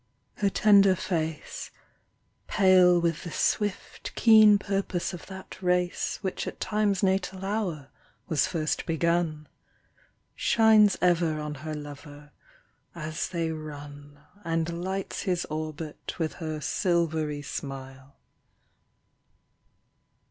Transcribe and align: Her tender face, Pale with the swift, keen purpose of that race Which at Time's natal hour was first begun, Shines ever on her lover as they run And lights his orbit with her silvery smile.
Her 0.37 0.49
tender 0.49 0.95
face, 0.95 1.69
Pale 2.47 3.01
with 3.01 3.23
the 3.23 3.29
swift, 3.29 4.15
keen 4.15 4.57
purpose 4.57 5.13
of 5.13 5.27
that 5.27 5.61
race 5.61 6.17
Which 6.23 6.47
at 6.47 6.59
Time's 6.59 7.03
natal 7.03 7.45
hour 7.45 7.91
was 8.27 8.47
first 8.47 8.87
begun, 8.87 9.47
Shines 10.33 10.97
ever 11.03 11.39
on 11.39 11.53
her 11.61 11.75
lover 11.75 12.31
as 12.95 13.29
they 13.29 13.51
run 13.51 14.19
And 14.43 14.83
lights 14.83 15.21
his 15.21 15.45
orbit 15.51 16.17
with 16.17 16.33
her 16.41 16.59
silvery 16.61 17.43
smile. 17.43 18.15